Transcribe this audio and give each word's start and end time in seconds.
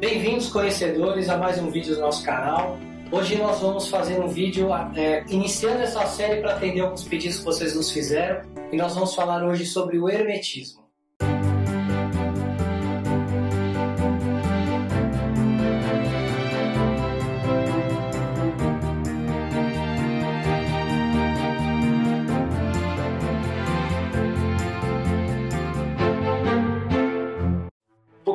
Bem-vindos, 0.00 0.48
conhecedores, 0.48 1.28
a 1.28 1.36
mais 1.36 1.58
um 1.58 1.70
vídeo 1.70 1.94
do 1.94 2.00
nosso 2.00 2.24
canal. 2.24 2.78
Hoje 3.12 3.36
nós 3.36 3.60
vamos 3.60 3.86
fazer 3.88 4.18
um 4.18 4.28
vídeo 4.28 4.70
é, 4.96 5.22
iniciando 5.28 5.82
essa 5.82 6.06
série 6.06 6.40
para 6.40 6.54
atender 6.54 6.80
alguns 6.80 7.04
pedidos 7.04 7.40
que 7.40 7.44
vocês 7.44 7.74
nos 7.76 7.90
fizeram 7.90 8.40
e 8.72 8.78
nós 8.78 8.94
vamos 8.94 9.14
falar 9.14 9.44
hoje 9.44 9.66
sobre 9.66 9.98
o 9.98 10.08
hermetismo. 10.08 10.79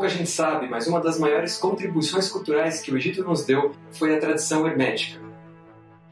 Pouca 0.05 0.09
gente 0.09 0.29
sabe, 0.29 0.67
mas 0.67 0.87
uma 0.87 1.01
das 1.01 1.19
maiores 1.19 1.57
contribuições 1.57 2.29
culturais 2.29 2.79
que 2.79 2.91
o 2.91 2.97
Egito 2.97 3.23
nos 3.23 3.43
deu 3.43 3.71
foi 3.91 4.15
a 4.15 4.19
tradição 4.19 4.67
hermética. 4.67 5.19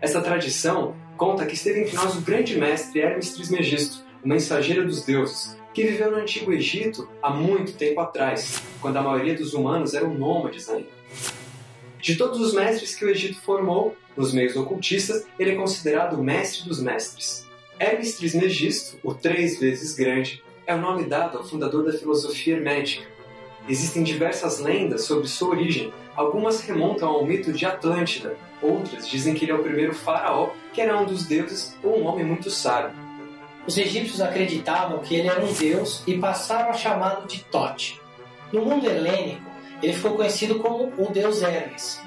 Essa 0.02 0.22
tradição 0.22 0.96
conta 1.16 1.46
que 1.46 1.54
esteve 1.54 1.82
entre 1.82 1.96
nós 1.96 2.16
o 2.16 2.22
grande 2.22 2.58
mestre 2.58 3.02
Hermes 3.02 3.34
Trismegisto, 3.34 4.04
o 4.24 4.28
mensageiro 4.28 4.86
dos 4.86 5.04
deuses, 5.04 5.56
que 5.74 5.84
viveu 5.84 6.12
no 6.12 6.18
Antigo 6.18 6.52
Egito 6.52 7.08
há 7.22 7.30
muito 7.30 7.74
tempo 7.74 8.00
atrás, 8.00 8.64
quando 8.82 8.98
a 8.98 9.02
maioria 9.04 9.36
dos 9.36 9.54
humanos 9.54 9.94
eram 9.94 10.14
nômades 10.14 10.68
ainda. 10.70 10.90
De 12.00 12.16
todos 12.16 12.40
os 12.42 12.54
mestres 12.54 12.96
que 12.96 13.06
o 13.06 13.10
Egito 13.10 13.40
formou, 13.42 13.96
nos 14.18 14.34
meios 14.34 14.56
ocultistas, 14.56 15.26
ele 15.38 15.52
é 15.52 15.56
considerado 15.56 16.20
o 16.20 16.24
mestre 16.24 16.68
dos 16.68 16.82
mestres. 16.82 17.48
Hermes 17.80 18.18
Trismegisto, 18.18 18.98
o 19.04 19.14
três 19.14 19.60
vezes 19.60 19.94
grande, 19.94 20.44
é 20.66 20.74
o 20.74 20.82
nome 20.82 21.06
dado 21.06 21.38
ao 21.38 21.44
fundador 21.44 21.84
da 21.84 21.94
filosofia 21.94 22.56
hermética, 22.56 23.14
Existem 23.68 24.04
diversas 24.04 24.60
lendas 24.60 25.06
sobre 25.06 25.28
sua 25.28 25.52
origem. 25.52 25.94
Algumas 26.16 26.60
remontam 26.62 27.10
ao 27.10 27.26
mito 27.26 27.54
de 27.54 27.66
Atlântida, 27.66 28.36
outras 28.62 29.08
dizem 29.08 29.34
que 29.34 29.46
ele 29.46 29.54
é 29.54 29.56
o 29.56 29.64
primeiro 29.64 29.96
faraó, 29.96 30.50
que 30.74 30.82
era 30.82 31.00
um 31.00 31.06
dos 31.06 31.26
deuses 31.26 31.78
ou 31.82 32.00
um 32.00 32.06
homem 32.06 32.26
muito 32.26 32.50
sábio. 32.50 32.94
Os 33.66 33.78
egípcios 33.78 34.20
acreditavam 34.20 35.00
que 35.00 35.16
ele 35.16 35.30
era 35.30 35.44
um 35.44 35.54
deus 35.54 36.04
e 36.06 36.18
passaram 36.18 36.72
a 36.72 36.74
chamá-lo 36.74 37.26
de 37.26 37.42
Tote. 37.46 38.02
No 38.52 38.66
mundo 38.66 38.86
helênico, 38.86 39.50
ele 39.82 39.94
ficou 39.94 40.16
conhecido 40.16 40.60
como 40.60 40.92
o 40.98 41.12
deus 41.12 41.42
Hermes. 41.42 42.02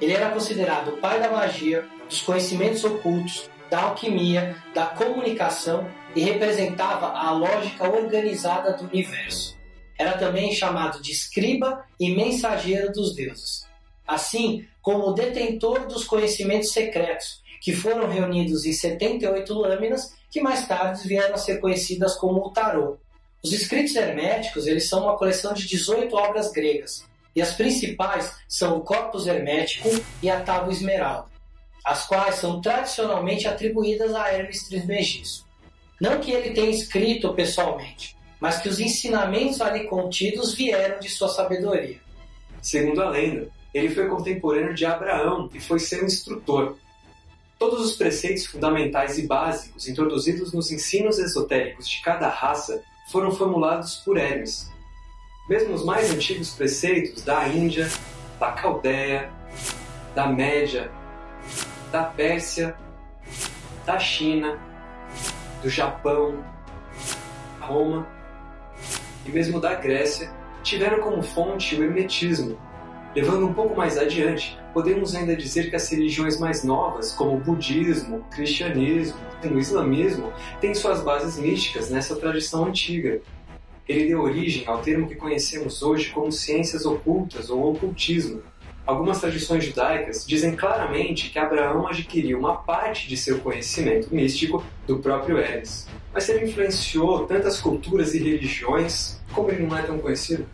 Ele 0.00 0.12
era 0.12 0.30
considerado 0.30 0.88
o 0.88 0.96
pai 0.98 1.18
da 1.18 1.30
magia, 1.30 1.86
dos 2.06 2.20
conhecimentos 2.20 2.84
ocultos, 2.84 3.50
da 3.70 3.80
alquimia, 3.80 4.56
da 4.74 4.86
comunicação 4.86 5.88
e 6.14 6.20
representava 6.20 7.12
a 7.12 7.30
lógica 7.32 7.88
organizada 7.88 8.74
do 8.74 8.84
universo 8.84 9.57
era 9.98 10.16
também 10.16 10.54
chamado 10.54 11.02
de 11.02 11.10
escriba 11.10 11.84
e 11.98 12.14
mensageiro 12.14 12.92
dos 12.92 13.14
deuses, 13.14 13.66
assim 14.06 14.64
como 14.80 15.08
o 15.08 15.12
detentor 15.12 15.88
dos 15.88 16.04
conhecimentos 16.04 16.72
secretos, 16.72 17.42
que 17.60 17.74
foram 17.74 18.08
reunidos 18.08 18.64
em 18.64 18.72
78 18.72 19.52
lâminas, 19.52 20.14
que 20.30 20.40
mais 20.40 20.66
tarde 20.68 21.06
vieram 21.06 21.34
a 21.34 21.38
ser 21.38 21.58
conhecidas 21.58 22.14
como 22.14 22.40
o 22.40 22.50
tarô. 22.50 22.96
Os 23.42 23.52
escritos 23.52 23.96
herméticos 23.96 24.66
eles 24.66 24.88
são 24.88 25.02
uma 25.02 25.16
coleção 25.16 25.52
de 25.52 25.66
18 25.66 26.14
obras 26.14 26.52
gregas, 26.52 27.04
e 27.34 27.42
as 27.42 27.52
principais 27.52 28.32
são 28.48 28.78
o 28.78 28.80
Corpus 28.80 29.26
Hermético 29.26 29.88
e 30.22 30.30
a 30.30 30.40
Tábua 30.40 30.72
Esmeralda, 30.72 31.28
as 31.84 32.06
quais 32.06 32.36
são 32.36 32.60
tradicionalmente 32.60 33.46
atribuídas 33.46 34.14
a 34.14 34.28
Hermes 34.32 34.66
Trismegisto. 34.68 35.46
Não 36.00 36.20
que 36.20 36.30
ele 36.30 36.50
tenha 36.50 36.70
escrito 36.70 37.34
pessoalmente, 37.34 38.16
mas 38.40 38.58
que 38.58 38.68
os 38.68 38.78
ensinamentos 38.78 39.60
ali 39.60 39.84
contidos 39.84 40.54
vieram 40.54 41.00
de 41.00 41.08
sua 41.08 41.28
sabedoria. 41.28 42.00
Segundo 42.62 43.02
a 43.02 43.10
lenda, 43.10 43.48
ele 43.72 43.88
foi 43.90 44.08
contemporâneo 44.08 44.74
de 44.74 44.86
Abraão 44.86 45.48
e 45.52 45.60
foi 45.60 45.78
seu 45.78 46.04
instrutor. 46.04 46.76
Todos 47.58 47.84
os 47.84 47.96
preceitos 47.96 48.46
fundamentais 48.46 49.18
e 49.18 49.26
básicos 49.26 49.88
introduzidos 49.88 50.52
nos 50.52 50.70
ensinos 50.70 51.18
esotéricos 51.18 51.88
de 51.88 52.00
cada 52.02 52.28
raça 52.28 52.82
foram 53.10 53.32
formulados 53.32 53.96
por 53.96 54.16
Hermes. 54.16 54.70
Mesmo 55.48 55.74
os 55.74 55.84
mais 55.84 56.10
antigos 56.10 56.50
preceitos 56.50 57.22
da 57.22 57.48
Índia, 57.48 57.90
da 58.38 58.52
Caldeia, 58.52 59.32
da 60.14 60.26
Média, 60.28 60.90
da 61.90 62.04
Pérsia, 62.04 62.76
da 63.84 63.98
China, 63.98 64.58
do 65.62 65.68
Japão, 65.68 66.44
Roma 67.60 68.17
e 69.26 69.30
mesmo 69.30 69.60
da 69.60 69.74
Grécia, 69.74 70.30
tiveram 70.62 71.00
como 71.00 71.22
fonte 71.22 71.76
o 71.76 71.84
hermetismo. 71.84 72.58
Levando 73.14 73.46
um 73.46 73.54
pouco 73.54 73.76
mais 73.76 73.96
adiante, 73.96 74.58
podemos 74.72 75.14
ainda 75.14 75.34
dizer 75.34 75.70
que 75.70 75.76
as 75.76 75.88
religiões 75.90 76.38
mais 76.38 76.62
novas, 76.62 77.12
como 77.12 77.36
o 77.36 77.40
budismo, 77.40 78.18
o 78.18 78.24
cristianismo 78.24 79.18
e 79.42 79.48
o 79.48 79.58
islamismo, 79.58 80.32
têm 80.60 80.74
suas 80.74 81.00
bases 81.02 81.38
místicas 81.38 81.90
nessa 81.90 82.16
tradição 82.16 82.66
antiga. 82.66 83.20
Ele 83.88 84.06
deu 84.06 84.20
origem 84.20 84.66
ao 84.66 84.82
termo 84.82 85.08
que 85.08 85.14
conhecemos 85.14 85.82
hoje 85.82 86.10
como 86.10 86.30
ciências 86.30 86.84
ocultas 86.84 87.48
ou 87.48 87.72
ocultismo. 87.72 88.42
Algumas 88.88 89.20
tradições 89.20 89.66
judaicas 89.66 90.24
dizem 90.26 90.56
claramente 90.56 91.28
que 91.28 91.38
Abraão 91.38 91.86
adquiriu 91.86 92.38
uma 92.38 92.56
parte 92.56 93.06
de 93.06 93.18
seu 93.18 93.38
conhecimento 93.38 94.08
místico 94.14 94.64
do 94.86 94.98
próprio 94.98 95.36
Hermes. 95.36 95.86
Mas 96.10 96.26
ele 96.30 96.46
influenciou 96.46 97.26
tantas 97.26 97.60
culturas 97.60 98.14
e 98.14 98.18
religiões, 98.18 99.20
como 99.34 99.50
ele 99.50 99.66
não 99.66 99.76
é 99.76 99.82
tão 99.82 99.98
conhecido? 99.98 100.48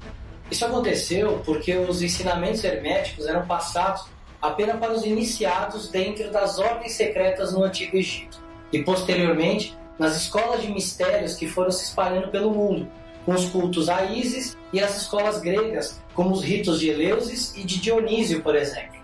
Isso 0.51 0.67
aconteceu 0.67 1.41
porque 1.47 1.77
os 1.77 2.03
ensinamentos 2.03 2.65
herméticos 2.65 3.29
eram 3.29 3.47
passados 3.47 4.07
apenas 4.43 4.81
para 4.81 4.93
os 4.93 5.05
iniciados 5.05 5.89
dentro 5.89 6.29
das 6.33 6.59
ordens 6.59 6.95
secretas 6.95 7.53
no 7.53 7.63
Antigo 7.63 7.97
Egito 7.97 8.43
e 8.73 8.83
posteriormente 8.83 9.79
nas 9.97 10.17
escolas 10.17 10.61
de 10.61 10.73
mistérios 10.73 11.37
que 11.37 11.47
foram 11.47 11.71
se 11.71 11.85
espalhando 11.85 12.33
pelo 12.33 12.51
mundo, 12.51 12.89
com 13.25 13.33
os 13.33 13.45
cultos 13.45 13.89
a 13.89 14.07
Ísis 14.07 14.57
e 14.73 14.81
as 14.81 15.03
escolas 15.03 15.41
gregas, 15.41 16.03
como 16.15 16.33
os 16.33 16.43
ritos 16.43 16.81
de 16.81 16.91
Eleusis 16.91 17.55
e 17.57 17.65
de 17.65 17.81
Dionísio, 17.81 18.43
por 18.43 18.55
exemplo. 18.55 18.95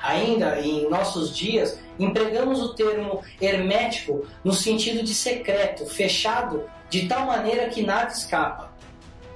Ainda 0.00 0.58
em 0.60 0.88
nossos 0.88 1.36
dias, 1.36 1.78
empregamos 1.98 2.62
o 2.62 2.74
termo 2.74 3.22
hermético 3.40 4.26
no 4.42 4.52
sentido 4.52 5.02
de 5.02 5.12
secreto, 5.12 5.84
fechado, 5.84 6.64
de 6.88 7.06
tal 7.06 7.26
maneira 7.26 7.68
que 7.68 7.82
nada 7.82 8.10
escapa. 8.10 8.72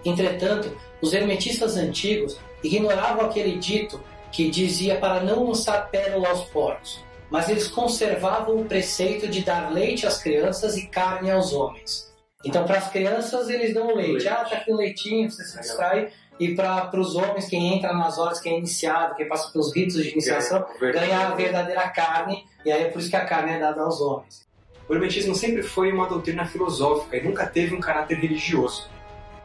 Entretanto, 0.04 0.74
os 1.02 1.12
hermetistas 1.12 1.76
antigos 1.76 2.38
ignoravam 2.62 3.26
aquele 3.26 3.58
dito 3.58 4.02
que 4.32 4.50
dizia 4.50 4.96
para 4.96 5.22
não 5.22 5.44
lançar 5.44 5.90
pérola 5.90 6.28
aos 6.28 6.44
porcos, 6.46 7.04
mas 7.30 7.48
eles 7.48 7.68
conservavam 7.68 8.56
o 8.56 8.64
preceito 8.64 9.28
de 9.28 9.42
dar 9.42 9.72
leite 9.72 10.06
às 10.06 10.18
crianças 10.18 10.76
e 10.76 10.86
carne 10.86 11.30
aos 11.30 11.52
homens. 11.52 12.12
Então, 12.44 12.64
para 12.64 12.78
as 12.78 12.90
crianças, 12.90 13.48
eles 13.48 13.72
dão 13.72 13.94
leite. 13.94 14.12
leite. 14.12 14.28
Ah, 14.28 14.44
tá 14.44 14.56
aqui 14.56 14.72
o 14.72 14.76
leitinho, 14.76 15.30
você 15.30 15.44
se 15.44 15.58
distrai 15.58 16.10
e 16.38 16.54
para 16.54 16.98
os 16.98 17.14
homens, 17.14 17.46
quem 17.48 17.74
entra 17.74 17.92
nas 17.92 18.18
horas, 18.18 18.40
quem 18.40 18.54
é 18.54 18.58
iniciado, 18.58 19.14
quem 19.14 19.28
passa 19.28 19.52
pelos 19.52 19.74
ritos 19.74 20.02
de 20.02 20.10
iniciação, 20.10 20.64
ganha 20.80 21.28
a 21.28 21.34
verdadeira 21.34 21.88
carne, 21.90 22.44
e 22.64 22.72
aí 22.72 22.82
é 22.82 22.88
por 22.88 22.98
isso 22.98 23.10
que 23.10 23.16
a 23.16 23.24
carne 23.24 23.52
é 23.52 23.58
dada 23.60 23.82
aos 23.82 24.00
homens. 24.00 24.44
O 24.88 24.94
hermetismo 24.94 25.34
sempre 25.34 25.62
foi 25.62 25.92
uma 25.92 26.06
doutrina 26.06 26.44
filosófica 26.44 27.16
e 27.16 27.22
nunca 27.22 27.46
teve 27.46 27.74
um 27.74 27.80
caráter 27.80 28.18
religioso. 28.18 28.90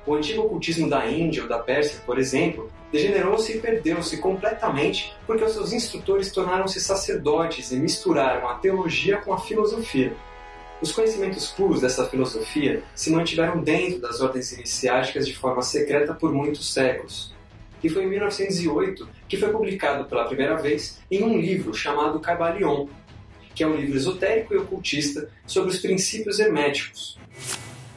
O 0.05 0.15
antigo 0.15 0.41
ocultismo 0.41 0.89
da 0.89 1.05
Índia 1.05 1.43
ou 1.43 1.49
da 1.49 1.59
Pérsia, 1.59 2.01
por 2.05 2.17
exemplo, 2.17 2.69
degenerou-se 2.91 3.55
e 3.55 3.59
perdeu-se 3.59 4.17
completamente 4.17 5.15
porque 5.27 5.43
os 5.43 5.53
seus 5.53 5.71
instrutores 5.71 6.31
tornaram-se 6.31 6.81
sacerdotes 6.81 7.71
e 7.71 7.75
misturaram 7.75 8.49
a 8.49 8.55
teologia 8.55 9.17
com 9.17 9.31
a 9.31 9.39
filosofia. 9.39 10.13
Os 10.81 10.93
conhecimentos 10.93 11.47
puros 11.47 11.81
dessa 11.81 12.07
filosofia 12.07 12.81
se 12.95 13.11
mantiveram 13.11 13.61
dentro 13.61 13.99
das 13.99 14.21
ordens 14.21 14.53
iniciáticas 14.53 15.27
de 15.27 15.35
forma 15.35 15.61
secreta 15.61 16.13
por 16.13 16.33
muitos 16.33 16.73
séculos. 16.73 17.33
E 17.83 17.89
foi 17.89 18.03
em 18.03 18.09
1908 18.09 19.09
que 19.27 19.35
foi 19.35 19.49
publicado 19.51 20.05
pela 20.05 20.25
primeira 20.25 20.55
vez 20.55 20.99
em 21.11 21.21
um 21.21 21.37
livro 21.37 21.73
chamado 21.73 22.19
Cabalion, 22.21 22.87
que 23.53 23.61
é 23.61 23.67
um 23.67 23.75
livro 23.75 23.97
esotérico 23.97 24.53
e 24.53 24.57
ocultista 24.57 25.29
sobre 25.45 25.69
os 25.69 25.79
princípios 25.79 26.39
herméticos. 26.39 27.19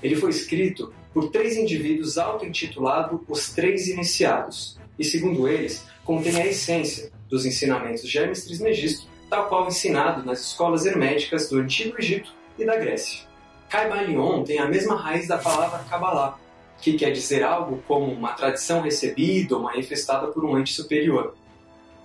Ele 0.02 0.16
foi 0.16 0.30
escrito 0.30 0.92
por 1.14 1.30
três 1.30 1.56
indivíduos 1.56 2.18
auto-intitulados 2.18 3.20
Os 3.28 3.50
Três 3.50 3.86
Iniciados, 3.86 4.76
e 4.98 5.04
segundo 5.04 5.46
eles, 5.46 5.84
contém 6.04 6.34
a 6.34 6.46
essência 6.46 7.12
dos 7.28 7.46
ensinamentos 7.46 8.08
de 8.08 8.18
Hermes 8.18 8.44
Trismegisto, 8.44 9.06
tal 9.30 9.48
qual 9.48 9.68
ensinado 9.68 10.24
nas 10.24 10.40
escolas 10.40 10.84
herméticas 10.84 11.48
do 11.48 11.58
Antigo 11.58 11.96
Egito 11.98 12.41
e 12.58 12.64
da 12.64 12.76
Grécia. 12.76 13.20
Kaibalion 13.68 14.44
tem 14.44 14.58
a 14.58 14.66
mesma 14.66 14.96
raiz 14.96 15.26
da 15.28 15.38
palavra 15.38 15.84
Kabbalah, 15.88 16.38
que 16.80 16.94
quer 16.94 17.10
dizer 17.12 17.42
algo 17.42 17.82
como 17.86 18.12
uma 18.12 18.32
tradição 18.32 18.80
recebida 18.80 19.56
ou 19.56 19.62
manifestada 19.62 20.26
por 20.26 20.44
um 20.44 20.58
ente 20.58 20.72
superior. 20.72 21.34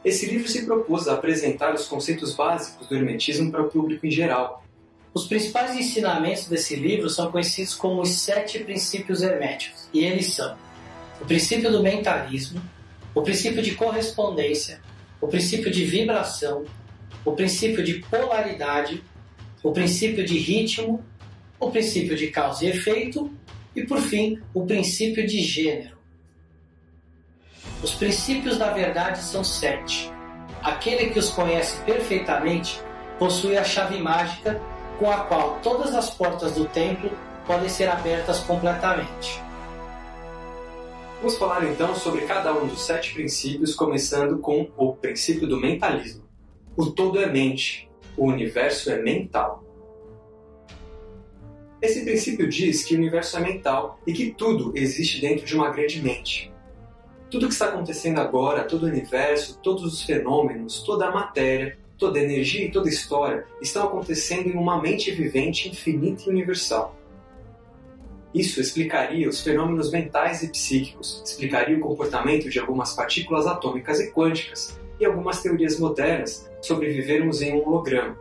Esse 0.05 0.27
livro 0.27 0.47
se 0.47 0.65
propôs 0.65 1.07
a 1.07 1.15
apresentar 1.15 1.73
os 1.73 1.87
conceitos 1.87 2.33
básicos 2.35 2.87
do 2.87 2.95
Hermetismo 2.95 3.51
para 3.51 3.63
o 3.63 3.69
público 3.69 4.05
em 4.05 4.11
geral. 4.11 4.63
Os 5.13 5.25
principais 5.25 5.75
ensinamentos 5.75 6.45
desse 6.45 6.75
livro 6.75 7.09
são 7.09 7.31
conhecidos 7.31 7.73
como 7.73 8.01
os 8.01 8.09
sete 8.09 8.59
princípios 8.59 9.21
herméticos, 9.21 9.89
e 9.93 10.05
eles 10.05 10.35
são 10.35 10.55
o 11.19 11.25
princípio 11.25 11.71
do 11.71 11.81
mentalismo, 11.81 12.61
o 13.15 13.23
princípio 13.23 13.61
de 13.61 13.73
correspondência, 13.73 14.79
o 15.19 15.27
princípio 15.27 15.71
de 15.71 15.83
vibração, 15.83 16.65
o 17.25 17.31
princípio 17.31 17.83
de 17.83 17.95
polaridade, 17.95 19.03
o 19.67 19.73
princípio 19.73 20.25
de 20.25 20.37
ritmo, 20.37 21.03
o 21.59 21.69
princípio 21.69 22.15
de 22.15 22.27
causa 22.27 22.63
e 22.63 22.69
efeito 22.69 23.29
e, 23.75 23.85
por 23.85 23.99
fim, 23.99 24.41
o 24.53 24.65
princípio 24.65 25.27
de 25.27 25.41
gênero. 25.41 25.97
Os 27.83 27.93
princípios 27.93 28.57
da 28.57 28.71
verdade 28.71 29.19
são 29.19 29.43
sete. 29.43 30.09
Aquele 30.63 31.09
que 31.09 31.19
os 31.19 31.29
conhece 31.31 31.81
perfeitamente 31.81 32.79
possui 33.19 33.57
a 33.57 33.63
chave 33.65 33.99
mágica 33.99 34.57
com 34.97 35.11
a 35.11 35.25
qual 35.25 35.59
todas 35.61 35.93
as 35.93 36.09
portas 36.09 36.53
do 36.53 36.63
templo 36.63 37.11
podem 37.45 37.67
ser 37.67 37.89
abertas 37.89 38.39
completamente. 38.39 39.41
Vamos 41.17 41.35
falar 41.37 41.65
então 41.65 41.93
sobre 41.93 42.21
cada 42.21 42.53
um 42.53 42.67
dos 42.67 42.85
sete 42.85 43.13
princípios, 43.13 43.75
começando 43.75 44.39
com 44.39 44.71
o 44.77 44.95
princípio 44.95 45.45
do 45.45 45.59
mentalismo. 45.59 46.23
O 46.77 46.85
todo 46.85 47.19
é 47.19 47.25
mente, 47.25 47.86
o 48.17 48.25
universo 48.25 48.89
é 48.91 48.99
mental. 49.01 49.63
Esse 51.79 52.03
princípio 52.03 52.49
diz 52.49 52.83
que 52.83 52.95
o 52.95 52.97
universo 52.97 53.37
é 53.37 53.39
mental 53.39 53.99
e 54.05 54.11
que 54.11 54.31
tudo 54.31 54.73
existe 54.75 55.21
dentro 55.21 55.45
de 55.45 55.55
uma 55.55 55.69
grande 55.69 56.01
mente. 56.01 56.51
Tudo 57.29 57.47
que 57.47 57.53
está 57.53 57.67
acontecendo 57.67 58.19
agora, 58.19 58.63
todo 58.63 58.83
o 58.83 58.87
universo, 58.87 59.59
todos 59.61 59.83
os 59.83 60.01
fenômenos, 60.01 60.81
toda 60.81 61.07
a 61.07 61.11
matéria, 61.11 61.77
toda 61.97 62.17
a 62.17 62.23
energia 62.23 62.65
e 62.65 62.71
toda 62.71 62.87
a 62.87 62.91
história 62.91 63.45
estão 63.61 63.85
acontecendo 63.85 64.47
em 64.47 64.57
uma 64.57 64.81
mente 64.81 65.11
vivente 65.11 65.69
infinita 65.69 66.23
e 66.25 66.29
universal. 66.29 66.95
Isso 68.33 68.59
explicaria 68.59 69.29
os 69.29 69.41
fenômenos 69.41 69.91
mentais 69.91 70.41
e 70.41 70.49
psíquicos, 70.49 71.21
explicaria 71.23 71.77
o 71.77 71.79
comportamento 71.79 72.49
de 72.49 72.59
algumas 72.59 72.93
partículas 72.93 73.45
atômicas 73.45 73.99
e 73.99 74.11
quânticas 74.11 74.79
e 74.99 75.05
algumas 75.05 75.41
teorias 75.41 75.79
modernas 75.79 76.49
sobre 76.61 76.89
vivermos 76.89 77.41
em 77.41 77.53
um 77.53 77.67
holograma. 77.67 78.17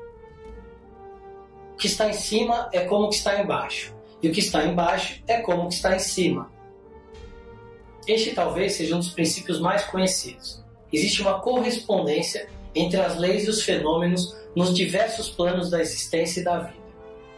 O 1.75 1.77
que 1.77 1.87
está 1.87 2.09
em 2.09 2.13
cima 2.13 2.69
é 2.73 2.81
como 2.85 3.09
que 3.09 3.17
está 3.17 3.41
embaixo, 3.41 3.95
e 4.23 4.29
o 4.29 4.33
que 4.33 4.41
está 4.41 4.65
embaixo 4.65 5.23
é 5.27 5.41
como 5.41 5.69
que 5.69 5.75
está 5.75 5.95
em 5.95 5.99
cima. 5.99 6.51
Este 8.07 8.35
talvez 8.35 8.75
seja 8.75 8.95
um 8.95 8.99
dos 8.99 9.11
princípios 9.11 9.61
mais 9.61 9.85
conhecidos. 9.85 10.65
Existe 10.93 11.21
uma 11.21 11.41
correspondência 11.41 12.49
entre 12.75 13.01
as 13.01 13.17
leis 13.19 13.45
e 13.45 13.51
os 13.51 13.63
fenômenos 13.63 14.37
nos 14.55 14.75
diversos 14.75 15.29
planos 15.29 15.71
da 15.71 15.81
existência 15.81 16.41
e 16.41 16.45
da 16.45 16.61
vida. 16.61 16.87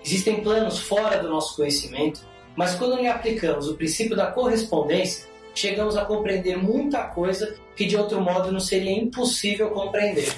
Existem 0.05 0.43
planos 0.43 0.79
fora 0.79 1.23
do 1.23 1.29
nosso 1.29 1.57
conhecimento, 1.57 2.21
mas 2.55 2.75
quando 2.75 2.97
lhe 2.97 3.09
aplicamos 3.09 3.69
o 3.69 3.77
princípio 3.77 4.17
da 4.17 4.31
correspondência, 4.31 5.27
chegamos 5.59 5.97
a 5.97 6.05
compreender 6.05 6.57
muita 6.57 7.03
coisa 7.03 7.57
que 7.75 7.85
de 7.85 7.97
outro 7.97 8.21
modo 8.21 8.53
não 8.53 8.61
seria 8.61 8.93
impossível 8.93 9.71
compreender. 9.71 10.33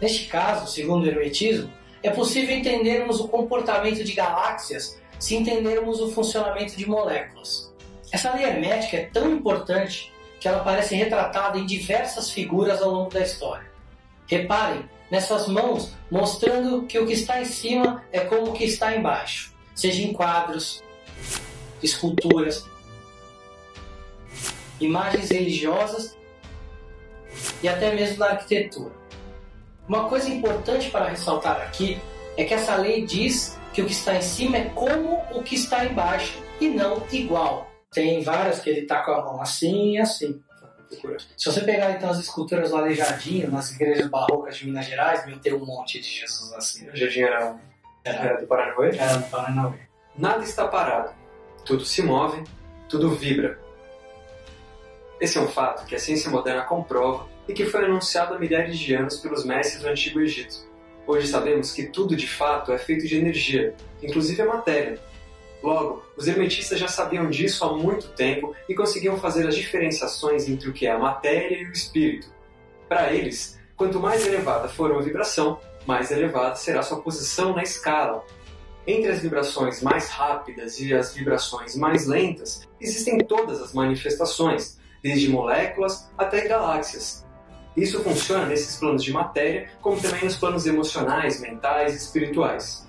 Neste 0.00 0.26
caso, 0.26 0.70
segundo 0.70 1.04
o 1.04 1.08
Hermetismo, 1.08 1.70
é 2.02 2.10
possível 2.10 2.56
entendermos 2.56 3.20
o 3.20 3.28
comportamento 3.28 4.04
de 4.04 4.12
galáxias 4.12 5.00
se 5.18 5.34
entendermos 5.34 6.00
o 6.00 6.12
funcionamento 6.12 6.76
de 6.76 6.88
moléculas. 6.88 7.72
Essa 8.12 8.32
lei 8.34 8.44
hermética 8.44 8.98
é 8.98 9.06
tão 9.06 9.32
importante 9.32 10.12
que 10.38 10.46
ela 10.46 10.58
aparece 10.58 10.94
retratada 10.94 11.58
em 11.58 11.66
diversas 11.66 12.30
figuras 12.30 12.80
ao 12.80 12.90
longo 12.90 13.10
da 13.10 13.20
história. 13.20 13.68
Reparem 14.26 14.84
nessas 15.10 15.48
mãos 15.48 15.92
mostrando 16.10 16.82
que 16.86 16.98
o 16.98 17.06
que 17.06 17.14
está 17.14 17.40
em 17.40 17.44
cima 17.44 18.04
é 18.12 18.20
como 18.20 18.50
o 18.50 18.52
que 18.52 18.64
está 18.64 18.94
embaixo, 18.94 19.52
seja 19.74 20.02
em 20.02 20.12
quadros, 20.12 20.82
esculturas, 21.82 22.64
imagens 24.80 25.30
religiosas 25.30 26.16
e 27.62 27.68
até 27.68 27.94
mesmo 27.94 28.18
na 28.18 28.30
arquitetura. 28.30 28.92
Uma 29.88 30.08
coisa 30.08 30.28
importante 30.28 30.90
para 30.90 31.08
ressaltar 31.08 31.60
aqui 31.62 31.98
é 32.36 32.44
que 32.44 32.54
essa 32.54 32.76
lei 32.76 33.04
diz 33.04 33.58
que 33.72 33.82
o 33.82 33.86
que 33.86 33.92
está 33.92 34.14
em 34.14 34.22
cima 34.22 34.56
é 34.56 34.64
como 34.66 35.22
o 35.32 35.42
que 35.42 35.54
está 35.54 35.84
embaixo 35.84 36.42
e 36.60 36.68
não 36.68 37.02
igual. 37.10 37.70
Tem 37.90 38.22
várias 38.22 38.60
que 38.60 38.68
ele 38.68 38.82
tá 38.82 39.02
com 39.02 39.12
a 39.12 39.24
mão 39.24 39.40
assim 39.40 39.92
e 39.92 39.98
assim. 39.98 40.40
Se 41.36 41.52
você 41.52 41.60
pegar 41.62 41.92
então 41.92 42.10
as 42.10 42.18
esculturas 42.18 42.70
do 42.70 42.76
Aleijadinho, 42.76 43.50
nas 43.50 43.72
igrejas 43.72 44.08
barrocas 44.08 44.56
de 44.56 44.66
Minas 44.66 44.86
Gerais, 44.86 45.26
meu, 45.26 45.38
tem 45.38 45.52
um 45.52 45.64
monte 45.64 46.00
de 46.00 46.08
Jesus 46.08 46.52
assim. 46.54 46.88
O 46.88 46.96
jardim 46.96 47.20
era, 47.20 47.56
era, 48.04 48.18
era 48.18 48.40
do 48.40 48.46
Paranauê? 48.46 48.96
Era 48.96 49.16
do 49.18 49.30
Paranauê. 49.30 49.78
Nada 50.16 50.42
está 50.42 50.66
parado. 50.66 51.12
Tudo 51.64 51.84
se 51.84 52.02
move, 52.02 52.42
tudo 52.88 53.10
vibra. 53.10 53.58
Esse 55.20 55.38
é 55.38 55.40
um 55.40 55.48
fato 55.48 55.86
que 55.86 55.94
a 55.94 55.98
ciência 55.98 56.30
moderna 56.30 56.62
comprova 56.62 57.28
e 57.48 57.52
que 57.52 57.64
foi 57.64 57.84
anunciado 57.84 58.34
há 58.34 58.38
milhares 58.38 58.78
de 58.78 58.94
anos 58.94 59.16
pelos 59.18 59.44
mestres 59.44 59.82
do 59.82 59.88
Antigo 59.88 60.20
Egito. 60.20 60.68
Hoje 61.06 61.26
sabemos 61.26 61.72
que 61.72 61.86
tudo 61.86 62.14
de 62.14 62.26
fato 62.26 62.72
é 62.72 62.78
feito 62.78 63.06
de 63.06 63.16
energia, 63.16 63.74
inclusive 64.02 64.42
a 64.42 64.46
matéria, 64.46 65.00
Logo, 65.62 66.04
os 66.16 66.28
hermetistas 66.28 66.78
já 66.78 66.86
sabiam 66.86 67.28
disso 67.28 67.64
há 67.64 67.76
muito 67.76 68.08
tempo 68.10 68.54
e 68.68 68.74
conseguiam 68.74 69.16
fazer 69.18 69.46
as 69.46 69.56
diferenciações 69.56 70.48
entre 70.48 70.68
o 70.68 70.72
que 70.72 70.86
é 70.86 70.92
a 70.92 70.98
matéria 70.98 71.56
e 71.56 71.66
o 71.66 71.72
espírito. 71.72 72.28
Para 72.88 73.12
eles, 73.12 73.58
quanto 73.76 73.98
mais 73.98 74.26
elevada 74.26 74.68
for 74.68 74.90
uma 74.90 75.02
vibração, 75.02 75.60
mais 75.86 76.10
elevada 76.10 76.54
será 76.54 76.82
sua 76.82 77.00
posição 77.00 77.54
na 77.54 77.62
escala. 77.62 78.24
Entre 78.86 79.10
as 79.10 79.20
vibrações 79.20 79.82
mais 79.82 80.08
rápidas 80.08 80.80
e 80.80 80.94
as 80.94 81.12
vibrações 81.12 81.76
mais 81.76 82.06
lentas, 82.06 82.66
existem 82.80 83.18
todas 83.18 83.60
as 83.60 83.74
manifestações, 83.74 84.78
desde 85.08 85.30
moléculas 85.30 86.10
até 86.18 86.46
galáxias. 86.46 87.26
Isso 87.74 88.02
funciona 88.02 88.44
nesses 88.44 88.76
planos 88.76 89.02
de 89.02 89.10
matéria, 89.10 89.70
como 89.80 89.98
também 89.98 90.24
nos 90.24 90.36
planos 90.36 90.66
emocionais, 90.66 91.40
mentais 91.40 91.94
e 91.94 91.96
espirituais. 91.96 92.86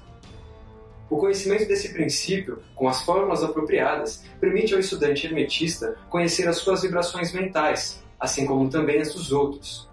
O 1.09 1.17
conhecimento 1.17 1.65
desse 1.65 1.93
princípio, 1.93 2.61
com 2.75 2.89
as 2.89 3.01
fórmulas 3.03 3.41
apropriadas, 3.41 4.23
permite 4.39 4.73
ao 4.73 4.79
estudante 4.79 5.25
hermetista 5.25 5.95
conhecer 6.09 6.47
as 6.47 6.57
suas 6.57 6.81
vibrações 6.81 7.31
mentais, 7.31 8.03
assim 8.19 8.45
como 8.45 8.69
também 8.69 8.99
as 8.99 9.13
dos 9.13 9.31
outros. 9.31 9.89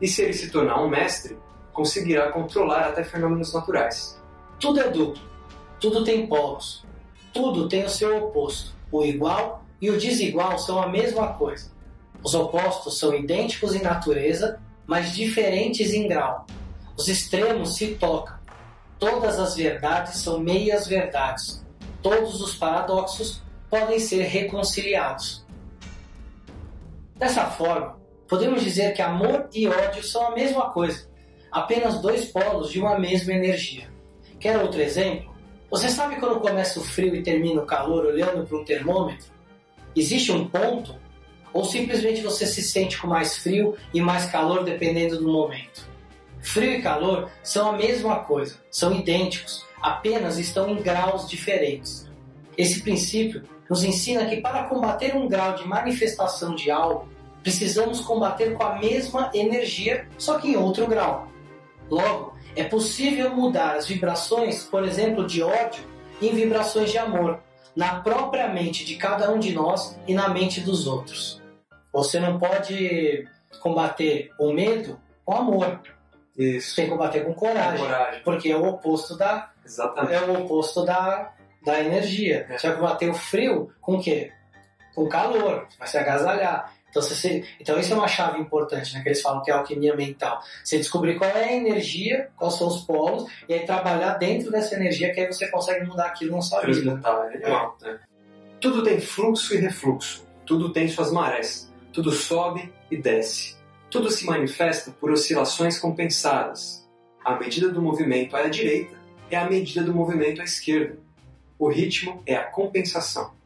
E 0.00 0.08
se 0.08 0.22
ele 0.22 0.32
se 0.32 0.50
tornar 0.50 0.82
um 0.82 0.88
mestre, 0.88 1.38
conseguirá 1.72 2.32
controlar 2.32 2.88
até 2.88 3.04
fenômenos 3.04 3.54
naturais. 3.54 4.20
Tudo 4.58 4.80
é 4.80 4.90
duplo, 4.90 5.22
tudo 5.78 6.02
tem 6.02 6.26
polos, 6.26 6.84
tudo 7.32 7.68
tem 7.68 7.84
o 7.84 7.88
seu 7.88 8.16
oposto. 8.16 8.74
O 8.90 9.04
igual 9.04 9.57
e 9.80 9.90
o 9.90 9.98
desigual 9.98 10.58
são 10.58 10.82
a 10.82 10.88
mesma 10.88 11.34
coisa. 11.34 11.70
Os 12.22 12.34
opostos 12.34 12.98
são 12.98 13.14
idênticos 13.14 13.74
em 13.74 13.82
natureza, 13.82 14.60
mas 14.86 15.14
diferentes 15.14 15.92
em 15.92 16.08
grau. 16.08 16.46
Os 16.96 17.06
extremos 17.08 17.76
se 17.76 17.94
tocam 17.94 18.38
Todas 18.98 19.38
as 19.38 19.54
verdades 19.54 20.16
são 20.16 20.40
meias 20.40 20.88
verdades. 20.88 21.64
Todos 22.02 22.40
os 22.40 22.56
paradoxos 22.56 23.40
podem 23.70 23.98
ser 24.00 24.22
reconciliados. 24.24 25.46
Dessa 27.14 27.46
forma, 27.46 27.96
podemos 28.26 28.62
dizer 28.62 28.94
que 28.94 29.02
amor 29.02 29.48
e 29.52 29.68
ódio 29.68 30.02
são 30.02 30.26
a 30.26 30.34
mesma 30.34 30.70
coisa, 30.70 31.08
apenas 31.50 32.00
dois 32.00 32.24
polos 32.26 32.72
de 32.72 32.80
uma 32.80 32.98
mesma 32.98 33.32
energia. 33.32 33.88
Quer 34.40 34.58
outro 34.58 34.80
exemplo? 34.80 35.32
Você 35.70 35.88
sabe 35.88 36.16
quando 36.16 36.40
começa 36.40 36.80
o 36.80 36.84
frio 36.84 37.14
e 37.14 37.22
termina 37.22 37.60
o 37.60 37.66
calor 37.66 38.06
olhando 38.06 38.46
para 38.46 38.58
um 38.58 38.64
termômetro? 38.64 39.28
Existe 39.98 40.30
um 40.30 40.48
ponto? 40.48 40.94
Ou 41.52 41.64
simplesmente 41.64 42.20
você 42.20 42.46
se 42.46 42.62
sente 42.62 42.96
com 42.98 43.08
mais 43.08 43.38
frio 43.38 43.74
e 43.92 44.00
mais 44.00 44.26
calor 44.26 44.62
dependendo 44.62 45.18
do 45.18 45.28
momento? 45.28 45.88
Frio 46.40 46.74
e 46.74 46.82
calor 46.82 47.28
são 47.42 47.70
a 47.70 47.76
mesma 47.76 48.20
coisa, 48.20 48.60
são 48.70 48.94
idênticos, 48.94 49.66
apenas 49.82 50.38
estão 50.38 50.70
em 50.70 50.80
graus 50.80 51.28
diferentes. 51.28 52.08
Esse 52.56 52.80
princípio 52.80 53.42
nos 53.68 53.82
ensina 53.82 54.26
que 54.26 54.40
para 54.40 54.64
combater 54.64 55.16
um 55.16 55.26
grau 55.26 55.54
de 55.54 55.66
manifestação 55.66 56.54
de 56.54 56.70
algo, 56.70 57.08
precisamos 57.42 58.00
combater 58.00 58.54
com 58.54 58.62
a 58.62 58.78
mesma 58.78 59.30
energia, 59.34 60.06
só 60.16 60.38
que 60.38 60.48
em 60.48 60.56
outro 60.56 60.86
grau. 60.86 61.28
Logo, 61.90 62.34
é 62.54 62.62
possível 62.62 63.34
mudar 63.34 63.76
as 63.76 63.88
vibrações, 63.88 64.62
por 64.62 64.84
exemplo, 64.84 65.26
de 65.26 65.42
ódio, 65.42 65.82
em 66.22 66.32
vibrações 66.34 66.90
de 66.90 66.98
amor, 66.98 67.40
na 67.78 68.00
própria 68.00 68.48
mente 68.48 68.84
de 68.84 68.96
cada 68.96 69.30
um 69.30 69.38
de 69.38 69.54
nós 69.54 69.96
e 70.04 70.12
na 70.12 70.28
mente 70.28 70.60
dos 70.60 70.88
outros. 70.88 71.40
Você 71.92 72.18
não 72.18 72.36
pode 72.36 73.24
combater 73.60 74.32
o 74.36 74.52
medo 74.52 75.00
com 75.24 75.36
amor, 75.36 75.80
isso. 76.36 76.74
Tem 76.74 76.86
que 76.86 76.90
combater 76.90 77.24
com 77.24 77.32
coragem, 77.34 77.78
com 77.78 77.84
coragem. 77.84 78.22
Porque 78.24 78.50
é 78.50 78.56
o 78.56 78.66
oposto 78.66 79.16
da. 79.16 79.52
Exatamente. 79.64 80.12
É 80.12 80.20
o 80.22 80.44
oposto 80.44 80.84
da, 80.84 81.32
da 81.64 81.78
energia. 81.78 82.48
É. 82.50 82.58
Você 82.58 82.66
vai 82.66 82.76
combater 82.78 83.10
o 83.10 83.14
frio 83.14 83.72
com 83.80 83.94
o 83.94 84.02
quê? 84.02 84.32
Com 84.92 85.08
calor. 85.08 85.68
Vai 85.78 85.86
se 85.86 85.98
agasalhar. 85.98 86.72
Então, 86.90 87.02
você, 87.02 87.44
então 87.60 87.78
isso 87.78 87.92
é 87.92 87.96
uma 87.96 88.08
chave 88.08 88.40
importante, 88.40 88.94
né? 88.94 89.02
Que 89.02 89.08
eles 89.10 89.20
falam 89.20 89.42
que 89.42 89.50
é 89.50 89.54
alquimia 89.54 89.94
mental. 89.94 90.40
Você 90.64 90.78
descobrir 90.78 91.16
qual 91.16 91.30
é 91.30 91.44
a 91.44 91.52
energia, 91.52 92.30
quais 92.36 92.54
são 92.54 92.66
os 92.66 92.82
polos, 92.82 93.30
e 93.48 93.54
aí 93.54 93.66
trabalhar 93.66 94.14
dentro 94.14 94.50
dessa 94.50 94.74
energia, 94.74 95.12
que 95.12 95.20
aí 95.20 95.26
você 95.26 95.48
consegue 95.48 95.86
mudar 95.86 96.06
aquilo 96.06 96.36
na 96.36 96.42
sua 96.42 96.60
vida. 96.62 97.00
É 97.04 97.36
legal, 97.36 97.76
né? 97.82 97.98
Tudo 98.60 98.82
tem 98.82 99.00
fluxo 99.00 99.54
e 99.54 99.58
refluxo. 99.58 100.26
Tudo 100.44 100.72
tem 100.72 100.88
suas 100.88 101.12
marés. 101.12 101.70
Tudo 101.92 102.10
sobe 102.10 102.72
e 102.90 102.96
desce. 102.96 103.56
Tudo 103.90 104.10
se 104.10 104.26
manifesta 104.26 104.90
por 104.90 105.10
oscilações 105.10 105.78
compensadas. 105.78 106.88
A 107.24 107.38
medida 107.38 107.68
do 107.68 107.80
movimento 107.82 108.36
à 108.36 108.48
direita 108.48 108.96
é 109.30 109.36
a 109.36 109.48
medida 109.48 109.82
do 109.82 109.94
movimento 109.94 110.40
à 110.40 110.44
esquerda. 110.44 110.98
O 111.58 111.68
ritmo 111.68 112.22
é 112.26 112.34
a 112.34 112.44
compensação. 112.44 113.37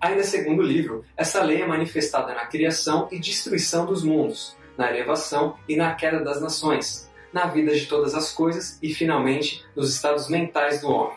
Ainda 0.00 0.22
segundo 0.22 0.60
o 0.60 0.66
livro, 0.66 1.04
essa 1.16 1.42
lei 1.42 1.62
é 1.62 1.66
manifestada 1.66 2.32
na 2.32 2.46
criação 2.46 3.08
e 3.10 3.18
destruição 3.18 3.84
dos 3.84 4.04
mundos, 4.04 4.56
na 4.76 4.88
elevação 4.88 5.56
e 5.68 5.74
na 5.74 5.94
queda 5.94 6.20
das 6.20 6.40
nações, 6.40 7.10
na 7.32 7.46
vida 7.46 7.74
de 7.74 7.86
todas 7.86 8.14
as 8.14 8.32
coisas 8.32 8.78
e, 8.80 8.94
finalmente, 8.94 9.64
nos 9.74 9.92
estados 9.92 10.28
mentais 10.28 10.80
do 10.80 10.90
homem. 10.90 11.16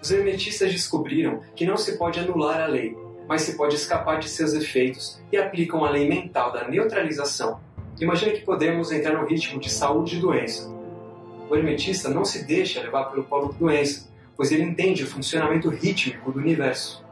Os 0.00 0.12
hermetistas 0.12 0.70
descobriram 0.70 1.42
que 1.56 1.66
não 1.66 1.76
se 1.76 1.98
pode 1.98 2.20
anular 2.20 2.60
a 2.60 2.66
lei, 2.66 2.96
mas 3.26 3.42
se 3.42 3.56
pode 3.56 3.74
escapar 3.74 4.20
de 4.20 4.28
seus 4.28 4.54
efeitos 4.54 5.20
e 5.32 5.36
aplicam 5.36 5.84
a 5.84 5.90
lei 5.90 6.08
mental 6.08 6.52
da 6.52 6.68
neutralização. 6.68 7.60
Imagina 8.00 8.32
que 8.32 8.42
podemos 8.42 8.92
entrar 8.92 9.14
no 9.14 9.26
ritmo 9.26 9.58
de 9.58 9.70
saúde 9.70 10.16
e 10.16 10.20
doença. 10.20 10.72
O 11.48 11.56
hermetista 11.56 12.08
não 12.08 12.24
se 12.24 12.44
deixa 12.44 12.80
levar 12.80 13.04
pelo 13.06 13.24
polo 13.24 13.52
doença, 13.52 14.08
pois 14.36 14.52
ele 14.52 14.62
entende 14.62 15.02
o 15.04 15.06
funcionamento 15.06 15.68
rítmico 15.68 16.30
do 16.30 16.38
universo. 16.38 17.03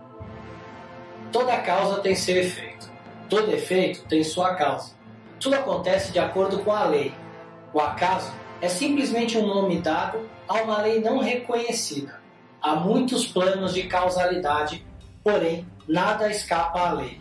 Toda 1.33 1.57
causa 1.63 2.01
tem 2.01 2.15
seu 2.15 2.37
efeito. 2.37 2.91
Todo 3.29 3.51
efeito 3.51 4.05
tem 4.07 4.23
sua 4.23 4.55
causa. 4.55 4.93
Tudo 5.41 5.55
acontece 5.55 6.13
de 6.13 6.19
acordo 6.19 6.59
com 6.59 6.71
a 6.71 6.85
lei. 6.85 7.15
O 7.73 7.81
acaso 7.81 8.31
é 8.61 8.69
simplesmente 8.69 9.39
um 9.39 9.47
nome 9.47 9.79
dado 9.79 10.29
a 10.47 10.63
uma 10.63 10.83
lei 10.83 11.01
não 11.01 11.21
reconhecida. 11.21 12.21
Há 12.61 12.77
muitos 12.77 13.27
planos 13.27 13.73
de 13.73 13.85
causalidade, 13.85 14.87
porém 15.25 15.67
nada 15.89 16.31
escapa 16.31 16.81
à 16.81 16.93
lei. 16.93 17.19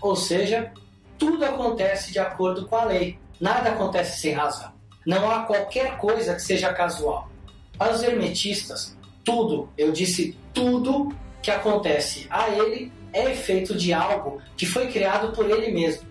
Ou 0.00 0.16
seja, 0.16 0.72
tudo 1.18 1.44
acontece 1.44 2.12
de 2.12 2.18
acordo 2.18 2.66
com 2.66 2.76
a 2.76 2.84
lei. 2.84 3.18
Nada 3.38 3.70
acontece 3.70 4.20
sem 4.20 4.32
razão. 4.32 4.72
Não 5.06 5.30
há 5.30 5.42
qualquer 5.42 5.98
coisa 5.98 6.34
que 6.34 6.40
seja 6.40 6.72
casual. 6.72 7.28
Para 7.76 7.92
os 7.92 8.02
hermetistas, 8.02 8.96
tudo, 9.22 9.68
eu 9.76 9.92
disse 9.92 10.36
tudo, 10.54 11.14
que 11.46 11.50
acontece 11.52 12.26
a 12.28 12.50
ele 12.50 12.90
é 13.12 13.30
efeito 13.30 13.76
de 13.76 13.92
algo 13.92 14.42
que 14.56 14.66
foi 14.66 14.88
criado 14.88 15.30
por 15.32 15.48
ele 15.48 15.70
mesmo. 15.70 16.02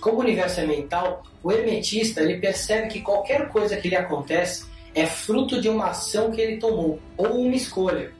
Como 0.00 0.18
o 0.18 0.20
universo 0.20 0.60
é 0.60 0.64
mental, 0.64 1.24
o 1.42 1.50
hermetista 1.50 2.20
ele 2.20 2.38
percebe 2.38 2.86
que 2.86 3.00
qualquer 3.00 3.48
coisa 3.48 3.76
que 3.76 3.88
lhe 3.88 3.96
acontece 3.96 4.66
é 4.94 5.04
fruto 5.04 5.60
de 5.60 5.68
uma 5.68 5.86
ação 5.86 6.30
que 6.30 6.40
ele 6.40 6.58
tomou 6.58 7.00
ou 7.16 7.40
uma 7.40 7.56
escolha. 7.56 8.12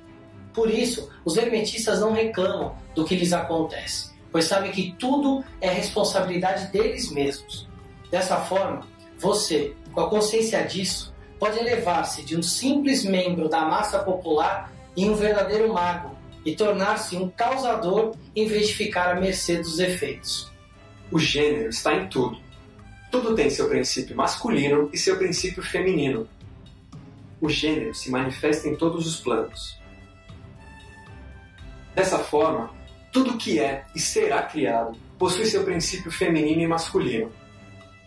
Por 0.52 0.68
isso, 0.68 1.08
os 1.24 1.36
hermetistas 1.36 2.00
não 2.00 2.12
reclamam 2.12 2.74
do 2.92 3.04
que 3.04 3.14
lhes 3.14 3.32
acontece, 3.32 4.10
pois 4.32 4.46
sabem 4.46 4.72
que 4.72 4.96
tudo 4.98 5.44
é 5.60 5.70
responsabilidade 5.70 6.72
deles 6.72 7.08
mesmos. 7.12 7.68
Dessa 8.10 8.38
forma, 8.38 8.84
você, 9.16 9.76
com 9.92 10.00
a 10.00 10.10
consciência 10.10 10.60
disso, 10.64 11.14
pode 11.38 11.56
elevar-se 11.56 12.24
de 12.24 12.36
um 12.36 12.42
simples 12.42 13.04
membro 13.04 13.48
da 13.48 13.64
massa 13.64 14.00
popular 14.00 14.72
em 14.96 15.08
um 15.08 15.14
verdadeiro 15.14 15.72
mago 15.72 16.11
e 16.44 16.54
tornar-se 16.54 17.16
um 17.16 17.28
causador 17.28 18.14
em 18.34 18.46
vez 18.46 18.68
de 18.68 18.74
ficar 18.74 19.16
à 19.16 19.20
mercê 19.20 19.58
dos 19.58 19.78
efeitos. 19.78 20.50
O 21.10 21.18
gênero 21.18 21.68
está 21.68 21.94
em 21.94 22.08
tudo. 22.08 22.38
Tudo 23.10 23.34
tem 23.34 23.50
seu 23.50 23.68
princípio 23.68 24.16
masculino 24.16 24.88
e 24.92 24.96
seu 24.96 25.18
princípio 25.18 25.62
feminino. 25.62 26.28
O 27.40 27.48
gênero 27.48 27.94
se 27.94 28.10
manifesta 28.10 28.68
em 28.68 28.76
todos 28.76 29.06
os 29.06 29.20
planos. 29.20 29.78
Dessa 31.94 32.18
forma, 32.18 32.70
tudo 33.12 33.36
que 33.36 33.60
é 33.60 33.84
e 33.94 34.00
será 34.00 34.42
criado 34.42 34.96
possui 35.18 35.44
seu 35.44 35.62
princípio 35.64 36.10
feminino 36.10 36.62
e 36.62 36.66
masculino. 36.66 37.30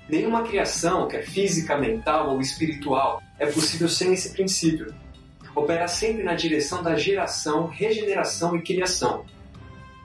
Nenhuma 0.10 0.44
criação, 0.44 1.08
quer 1.08 1.24
física, 1.24 1.78
mental 1.78 2.32
ou 2.32 2.42
espiritual, 2.42 3.22
é 3.40 3.46
possível 3.46 3.88
sem 3.88 4.14
esse 4.14 4.34
princípio, 4.34 4.94
opera 5.56 5.88
sempre 5.88 6.22
na 6.22 6.34
direção 6.34 6.84
da 6.84 6.96
geração, 6.96 7.68
regeneração 7.68 8.56
e 8.56 8.62
criação. 8.62 9.26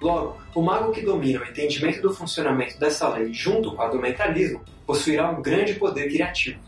Logo, 0.01 0.39
o 0.55 0.63
mago 0.63 0.93
que 0.93 1.03
domina 1.03 1.41
o 1.41 1.45
entendimento 1.45 2.01
do 2.01 2.15
funcionamento 2.15 2.79
dessa 2.79 3.09
lei 3.09 3.35
junto 3.35 3.75
com 3.75 3.83
a 3.83 3.89
do 3.89 3.99
mentalismo 3.99 4.63
possuirá 4.87 5.31
um 5.31 5.43
grande 5.43 5.75
poder 5.75 6.09
criativo. 6.09 6.59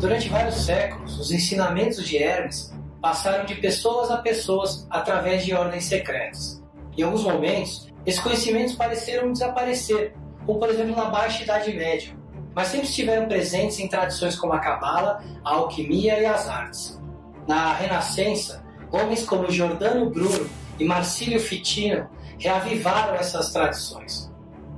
Durante 0.00 0.28
vários 0.28 0.64
séculos, 0.64 1.18
os 1.18 1.30
ensinamentos 1.32 2.06
de 2.06 2.16
Hermes 2.16 2.72
passaram 3.00 3.44
de 3.44 3.56
pessoas 3.56 4.10
a 4.10 4.18
pessoas 4.18 4.86
através 4.88 5.44
de 5.44 5.52
ordens 5.54 5.84
secretas. 5.84 6.62
Em 6.96 7.02
alguns 7.02 7.22
momentos, 7.22 7.92
esses 8.06 8.20
conhecimentos 8.20 8.74
pareceram 8.74 9.32
desaparecer, 9.32 10.14
como 10.46 10.58
por 10.58 10.70
exemplo 10.70 10.96
na 10.96 11.06
Baixa 11.06 11.42
Idade 11.42 11.72
Média, 11.74 12.15
mas 12.56 12.68
sempre 12.68 12.86
estiveram 12.86 13.28
presentes 13.28 13.78
em 13.78 13.86
tradições 13.86 14.34
como 14.34 14.54
a 14.54 14.58
Cabala, 14.58 15.22
a 15.44 15.50
alquimia 15.50 16.18
e 16.18 16.24
as 16.24 16.48
artes. 16.48 16.98
Na 17.46 17.74
Renascença, 17.74 18.64
homens 18.90 19.24
como 19.24 19.50
Giordano 19.50 20.08
Bruno 20.08 20.48
e 20.80 20.84
Marcílio 20.86 21.38
Fitino 21.38 22.08
reavivaram 22.38 23.14
essas 23.14 23.52
tradições. 23.52 24.32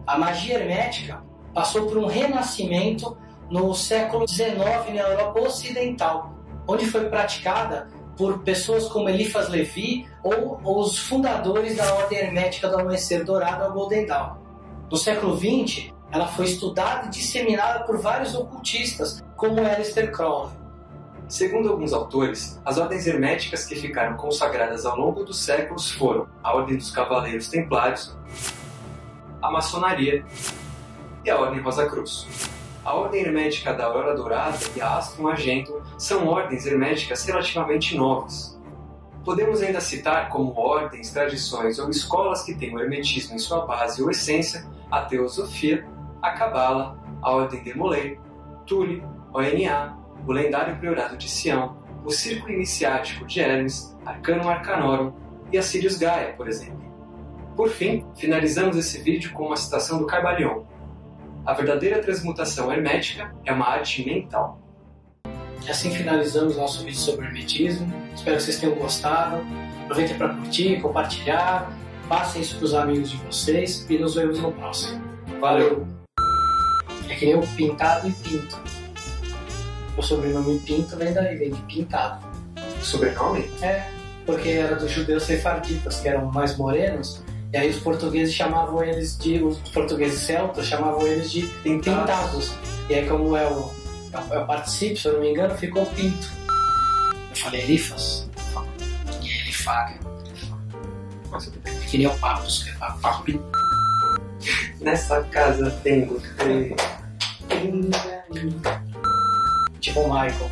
A 0.04 0.18
magia 0.18 0.58
hermética 0.58 1.23
passou 1.54 1.87
por 1.87 1.97
um 1.99 2.06
renascimento 2.06 3.16
no 3.49 3.73
século 3.73 4.26
XIX 4.26 4.56
na 4.92 5.02
Europa 5.02 5.40
Ocidental, 5.40 6.35
onde 6.66 6.85
foi 6.85 7.08
praticada 7.08 7.88
por 8.16 8.40
pessoas 8.40 8.88
como 8.88 9.08
Eliphas 9.08 9.49
Levi 9.49 10.04
ou 10.25 10.61
os 10.80 10.99
fundadores 10.99 11.76
da 11.76 11.94
Ordem 11.94 12.18
Hermética 12.18 12.68
do 12.68 12.80
Amanhecer 12.80 13.25
Dourado, 13.25 13.62
a 13.62 13.68
Golden 13.68 14.04
Dawn. 14.04 14.37
No 14.90 14.97
século 14.97 15.37
XX, 15.37 15.97
ela 16.10 16.26
foi 16.26 16.46
estudada 16.46 17.06
e 17.06 17.10
disseminada 17.10 17.84
por 17.84 17.98
vários 17.98 18.34
ocultistas, 18.34 19.22
como 19.36 19.60
Aleister 19.60 20.10
Crowley. 20.10 20.56
Segundo 21.28 21.68
alguns 21.68 21.92
autores, 21.92 22.58
as 22.64 22.78
ordens 22.78 23.06
herméticas 23.06 23.66
que 23.66 23.76
ficaram 23.76 24.16
consagradas 24.16 24.86
ao 24.86 24.96
longo 24.96 25.24
dos 25.24 25.38
séculos 25.38 25.90
foram 25.90 26.26
a 26.42 26.54
Ordem 26.54 26.78
dos 26.78 26.90
Cavaleiros 26.90 27.48
Templários, 27.48 28.16
a 29.42 29.50
Maçonaria 29.50 30.24
e 31.22 31.28
a 31.28 31.38
Ordem 31.38 31.60
Rosa 31.60 31.86
Cruz. 31.86 32.26
A 32.82 32.94
Ordem 32.94 33.20
Hermética 33.20 33.74
da 33.74 33.84
Aurora 33.84 34.16
Dourada 34.16 34.56
e 34.74 34.80
a 34.80 34.96
Astrum 34.96 35.28
Argento 35.28 35.82
são 35.98 36.26
ordens 36.26 36.64
herméticas 36.64 37.22
relativamente 37.26 37.94
novas. 37.94 38.58
Podemos 39.22 39.60
ainda 39.60 39.82
citar 39.82 40.30
como 40.30 40.58
ordens, 40.58 41.10
tradições 41.10 41.78
ou 41.78 41.90
escolas 41.90 42.42
que 42.42 42.54
têm 42.54 42.74
o 42.74 42.80
hermetismo 42.80 43.34
em 43.34 43.38
sua 43.38 43.66
base 43.66 44.02
ou 44.02 44.10
essência 44.10 44.66
a 44.90 45.02
Teosofia 45.02 45.86
a 46.22 46.30
Cabala, 46.30 46.98
a 47.22 47.30
Ordem 47.30 47.62
de 47.62 47.76
Molay, 47.76 48.18
Tule, 48.66 49.02
ONA, 49.32 49.98
o 50.26 50.32
lendário 50.32 50.76
Priorado 50.76 51.16
de 51.16 51.28
Sião, 51.28 51.78
o 52.04 52.10
Círculo 52.10 52.52
Iniciático 52.52 53.26
de 53.26 53.40
Hermes, 53.40 53.96
Arcanum 54.04 54.48
Arcanorum 54.48 55.12
e 55.52 55.58
a 55.58 55.62
Sirius 55.62 55.98
Gaia, 55.98 56.34
por 56.34 56.48
exemplo. 56.48 56.78
Por 57.56 57.70
fim, 57.70 58.06
finalizamos 58.16 58.76
esse 58.76 59.02
vídeo 59.02 59.32
com 59.32 59.46
uma 59.46 59.56
citação 59.56 59.98
do 59.98 60.06
Carbalion. 60.06 60.64
A 61.44 61.52
verdadeira 61.54 62.00
transmutação 62.00 62.72
hermética 62.72 63.34
é 63.44 63.52
uma 63.52 63.66
arte 63.66 64.04
mental. 64.04 64.60
Assim 65.68 65.90
finalizamos 65.90 66.56
nosso 66.56 66.84
vídeo 66.84 66.98
sobre 66.98 67.26
hermetismo. 67.26 67.92
Espero 68.14 68.37
que 68.37 68.42
vocês 68.42 68.58
tenham 68.58 68.75
gostado. 68.76 69.44
Aproveitem 69.84 70.16
para 70.16 70.34
curtir, 70.34 70.80
compartilhar, 70.80 71.70
passem 72.08 72.42
isso 72.42 72.56
para 72.56 72.64
os 72.64 72.75
amigos 72.75 73.10
de 73.10 73.16
vocês 73.18 73.87
e 73.88 73.98
nos 73.98 74.14
vemos 74.14 74.40
no 74.40 74.52
próximo. 74.52 75.02
Valeu! 75.40 75.97
Que 77.18 77.26
nem 77.26 77.34
o 77.34 77.46
pintado 77.46 78.08
e 78.08 78.12
pinto. 78.12 78.58
O 79.96 80.02
sobrenome 80.02 80.58
Pinto 80.60 80.96
vem 80.96 81.12
daí, 81.12 81.37
vem 81.37 81.50
de 81.50 81.60
pintado. 81.62 82.25
Sobrenome? 82.80 83.50
É, 83.60 83.90
porque 84.25 84.50
era 84.50 84.76
dos 84.76 84.90
judeus 84.90 85.25
sefarditas, 85.25 85.98
que 86.00 86.08
eram 86.08 86.26
mais 86.26 86.56
morenos, 86.56 87.20
e 87.52 87.56
aí 87.56 87.70
os 87.70 87.78
portugueses 87.78 88.34
chamavam 88.34 88.84
eles 88.84 89.16
de. 89.16 89.42
Os 89.42 89.58
portugueses 89.70 90.20
celtas 90.20 90.66
chamavam 90.66 91.06
eles 91.06 91.30
de 91.30 91.42
Pintados. 91.62 92.54
E 92.90 92.94
aí, 92.94 93.08
como 93.08 93.34
é 93.37 93.46
o, 93.46 93.70
é 94.30 94.38
o 94.38 94.46
participio, 94.46 94.96
se 94.96 95.08
eu 95.08 95.14
não 95.14 95.20
me 95.20 95.30
engano, 95.30 95.56
ficou 95.56 95.87
pinto. 95.87 96.28
Eu 97.30 97.37
falei 97.37 97.62
Elifas. 97.62 98.28
E 99.22 99.28
ele 99.28 99.52
faga. 99.52 99.98
Que 101.90 101.98
nem 101.98 102.06
o 102.06 102.18
Papos, 102.18 102.62
que 102.62 102.70
é 102.70 102.75
papo. 102.75 103.25
Nessa 104.80 105.22
casa 105.25 105.70
tem 105.82 106.04
você. 106.04 106.76
Tipo 109.80 110.00
o 110.00 110.04
Michael. 110.04 110.50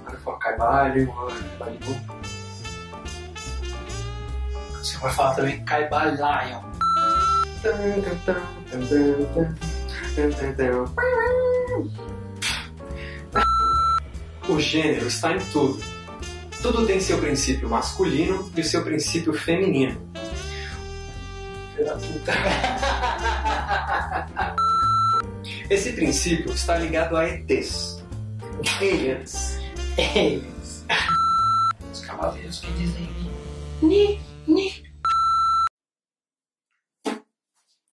Agora 0.00 0.18
fala 0.18 0.38
Carvalho, 0.38 1.06
Carvalho. 1.58 1.78
Você 4.82 4.98
vai 4.98 5.12
falar 5.12 5.34
também 5.34 5.64
Caibalion. 5.64 6.60
O 14.48 14.60
gênero 14.60 15.06
está 15.06 15.32
em 15.32 15.38
tudo. 15.52 15.80
Tudo 16.60 16.86
tem 16.86 17.00
seu 17.00 17.18
princípio 17.18 17.68
masculino 17.68 18.52
e 18.56 18.62
seu 18.62 18.82
princípio 18.82 19.32
feminino. 19.32 20.00
Filho 21.74 21.86
da 21.86 21.94
puta. 21.94 22.32
Esse 25.72 25.94
princípio 25.94 26.52
está 26.52 26.76
ligado 26.76 27.16
a 27.16 27.26
ETs. 27.26 28.04
Aliens. 28.78 29.58
Eles. 29.96 30.84
Os 31.90 32.00
cavaleiros 32.00 32.60
que 32.60 32.70
dizem. 32.72 33.08
Ni, 33.80 34.20